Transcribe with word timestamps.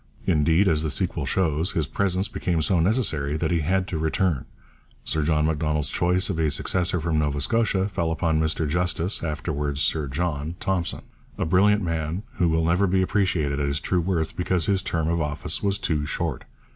Indeed, 0.25 0.67
as 0.67 0.81
the 0.81 0.89
sequel 0.89 1.27
shows, 1.27 1.73
his 1.73 1.85
presence 1.85 2.27
became 2.27 2.59
so 2.63 2.79
necessary 2.79 3.37
that 3.37 3.51
he 3.51 3.59
had 3.59 3.87
to 3.89 3.99
return. 3.99 4.45
Sir 5.03 5.21
John 5.21 5.45
Macdonald's 5.45 5.89
choice 5.89 6.27
of 6.27 6.39
a 6.39 6.49
successor 6.49 6.99
from 6.99 7.19
Nova 7.19 7.39
Scotia 7.39 7.87
fell 7.87 8.11
upon 8.11 8.39
Mr 8.41 8.67
Justice 8.67 9.21
(afterwards 9.21 9.83
Sir 9.83 10.07
John) 10.07 10.55
Thompson, 10.59 11.01
a 11.37 11.45
brilliant 11.45 11.83
man, 11.83 12.23
who 12.37 12.49
will 12.49 12.65
never 12.65 12.87
be 12.87 13.03
appreciated 13.03 13.59
at 13.59 13.67
his 13.67 13.79
true 13.79 14.01
worth 14.01 14.35
because 14.35 14.65
his 14.65 14.81
term 14.81 15.07
of 15.07 15.21
office 15.21 15.61
was 15.61 15.77
too 15.77 16.07
short. 16.07 16.45